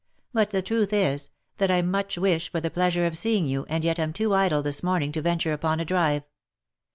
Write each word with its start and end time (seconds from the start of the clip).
But 0.33 0.49
the 0.49 0.63
truth 0.63 0.93
is, 0.93 1.29
that 1.59 1.69
I 1.69 1.83
much 1.83 2.17
wish 2.17 2.51
for 2.51 2.59
the 2.59 2.71
pleasure 2.71 3.05
of 3.05 3.15
seeing 3.15 3.45
you, 3.45 3.67
and 3.69 3.85
yet 3.85 3.99
am 3.99 4.13
too 4.13 4.33
idle 4.33 4.63
this 4.63 4.81
morning 4.81 5.11
to 5.11 5.21
venture 5.21 5.53
upon 5.53 5.79
a 5.79 5.85
drive. 5.85 6.23